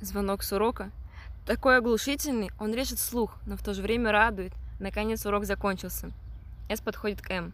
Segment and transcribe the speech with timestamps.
[0.00, 0.92] Звонок с урока.
[1.44, 4.52] Такой оглушительный, он режет слух, но в то же время радует.
[4.78, 6.12] Наконец урок закончился.
[6.68, 7.52] С подходит к М.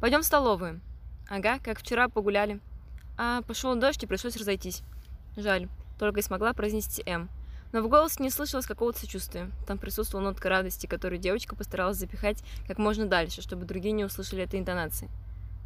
[0.00, 0.80] Пойдем в столовую.
[1.28, 2.60] Ага, как вчера погуляли.
[3.18, 4.82] А, пошел дождь и пришлось разойтись.
[5.36, 5.68] Жаль,
[5.98, 7.28] только и смогла произнести М.
[7.72, 9.50] Но в голосе не слышалось какого-то сочувствия.
[9.66, 14.44] Там присутствовала нотка радости, которую девочка постаралась запихать как можно дальше, чтобы другие не услышали
[14.44, 15.10] этой интонации.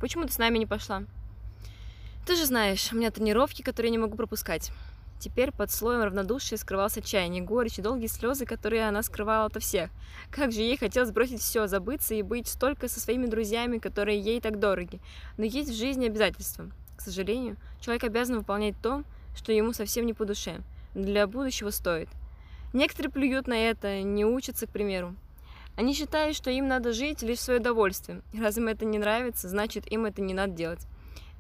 [0.01, 1.05] «Почему ты с нами не пошла?»
[2.27, 4.73] «Ты же знаешь, у меня тренировки, которые я не могу пропускать».
[5.19, 9.91] Теперь под слоем равнодушия скрывался отчаяние, горечь и долгие слезы, которые она скрывала ото всех.
[10.31, 14.41] Как же ей хотелось бросить все, забыться и быть столько со своими друзьями, которые ей
[14.41, 15.01] так дороги.
[15.39, 16.71] Но есть в жизни обязательства.
[16.97, 20.61] К сожалению, человек обязан выполнять то, что ему совсем не по душе.
[20.95, 22.09] Для будущего стоит.
[22.73, 25.15] Некоторые плюют на это, не учатся, к примеру.
[25.77, 28.23] Они считают, что им надо жить лишь в свое удовольствие.
[28.39, 30.87] Раз им это не нравится, значит им это не надо делать.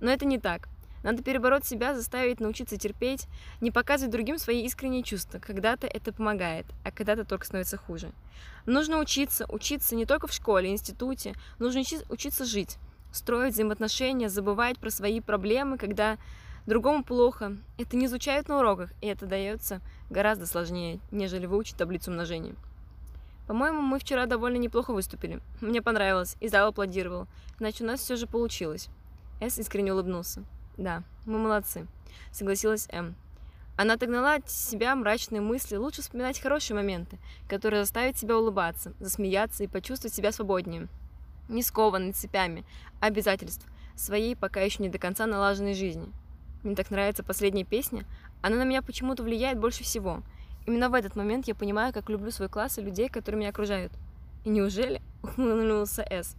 [0.00, 0.68] Но это не так.
[1.06, 3.28] Надо перебороть себя, заставить научиться терпеть,
[3.60, 5.38] не показывать другим свои искренние чувства.
[5.38, 8.10] Когда-то это помогает, а когда-то только становится хуже.
[8.66, 12.78] Нужно учиться, учиться не только в школе, институте, нужно учиться жить,
[13.12, 16.18] строить взаимоотношения, забывать про свои проблемы, когда
[16.66, 17.56] другому плохо.
[17.78, 22.56] Это не изучают на уроках, и это дается гораздо сложнее, нежели выучить таблицу умножения.
[23.46, 25.40] По-моему, мы вчера довольно неплохо выступили.
[25.60, 27.28] Мне понравилось, и зал аплодировал.
[27.58, 28.88] Значит, у нас все же получилось.
[29.40, 30.42] С искренне улыбнулся.
[30.76, 31.86] Да, мы молодцы,
[32.32, 33.14] согласилась М.
[33.76, 39.64] Она отогнала от себя мрачные мысли, лучше вспоминать хорошие моменты, которые заставят себя улыбаться, засмеяться
[39.64, 40.88] и почувствовать себя свободнее.
[41.48, 42.64] Не скованной цепями
[43.00, 46.10] обязательств своей пока еще не до конца налаженной жизни.
[46.62, 48.04] Мне так нравится последняя песня,
[48.42, 50.22] она на меня почему-то влияет больше всего.
[50.66, 53.92] Именно в этот момент я понимаю, как люблю свой класс и людей, которые меня окружают.
[54.44, 55.00] И неужели?
[55.22, 56.36] Ухмыльнулся С.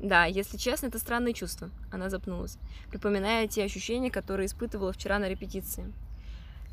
[0.00, 1.68] Да, если честно, это странное чувство.
[1.92, 2.56] Она запнулась,
[2.90, 5.92] припоминая те ощущения, которые испытывала вчера на репетиции.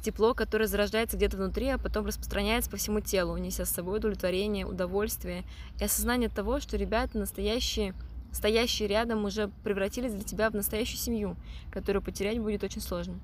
[0.02, 4.66] Тепло, которое зарождается где-то внутри, а потом распространяется по всему телу, неся с собой удовлетворение,
[4.66, 5.44] удовольствие
[5.80, 7.94] и осознание того, что ребята настоящие,
[8.32, 11.36] стоящие рядом, уже превратились для тебя в настоящую семью,
[11.70, 13.20] которую потерять будет очень сложно.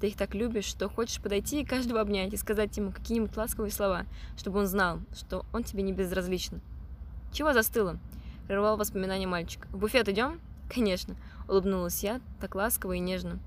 [0.00, 3.72] Ты их так любишь, что хочешь подойти и каждого обнять и сказать ему какие-нибудь ласковые
[3.72, 6.60] слова, чтобы он знал, что он тебе не безразличен.
[7.32, 7.98] Чего застыло?
[8.50, 9.68] Прервал воспоминания мальчик.
[9.70, 10.40] «В буфет идем?»
[10.74, 11.14] «Конечно»,—
[11.48, 13.38] улыбнулась я, так ласково и нежно.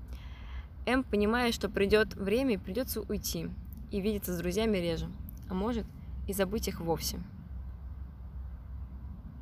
[0.86, 3.50] М, понимая, что придет время придется уйти,
[3.90, 5.10] и видеться с друзьями реже,
[5.50, 5.84] а может
[6.26, 7.18] и забыть их вовсе.